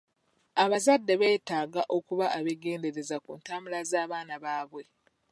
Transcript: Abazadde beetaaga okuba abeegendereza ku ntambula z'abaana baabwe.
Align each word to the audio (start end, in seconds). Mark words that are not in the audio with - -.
Abazadde 0.63 1.13
beetaaga 1.21 1.81
okuba 1.97 2.25
abeegendereza 2.37 3.17
ku 3.25 3.31
ntambula 3.39 3.79
z'abaana 3.89 4.35
baabwe. 4.43 4.83